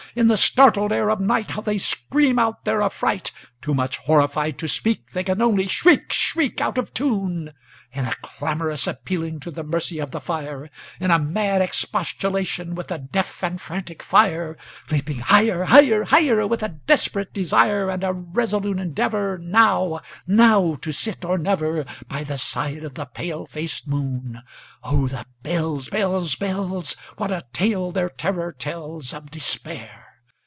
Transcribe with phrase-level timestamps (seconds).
[0.13, 3.31] In the startled ear of nightHow they scream out their affright!
[3.61, 7.53] Too much horrified to speak, They can only shriek, shriek, Out of tune,
[7.93, 10.69] In a clamorous appealing to the mercy of the fire,
[10.99, 14.57] In a mad expostulation with the deaf and frantic fire,
[14.89, 21.37] Leaping higher, higher, higher, With a desperate desire, And a resolute endeavorNow—now to sit or
[21.37, 24.41] never, By the side of the pale faced moon.
[24.83, 26.95] Oh, the bells, bells, bells!
[27.17, 29.99] What a tale their terror tellsOf Despair!